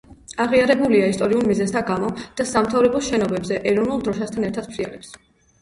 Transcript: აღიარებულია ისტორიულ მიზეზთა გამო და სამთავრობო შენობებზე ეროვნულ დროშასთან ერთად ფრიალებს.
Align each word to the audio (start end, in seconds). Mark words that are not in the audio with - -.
აღიარებულია 0.43 1.09
ისტორიულ 1.11 1.43
მიზეზთა 1.51 1.83
გამო 1.89 2.09
და 2.41 2.45
სამთავრობო 2.53 3.03
შენობებზე 3.11 3.61
ეროვნულ 3.73 4.03
დროშასთან 4.09 4.49
ერთად 4.51 4.73
ფრიალებს. 4.75 5.17